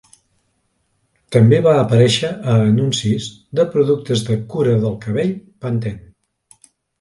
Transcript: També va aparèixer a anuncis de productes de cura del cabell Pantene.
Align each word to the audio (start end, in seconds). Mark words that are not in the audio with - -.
També 1.35 1.59
va 1.67 1.73
aparèixer 1.81 2.31
a 2.53 2.55
anuncis 2.69 3.27
de 3.61 3.67
productes 3.77 4.25
de 4.31 4.39
cura 4.55 4.75
del 4.87 4.97
cabell 5.05 5.35
Pantene. 5.67 6.61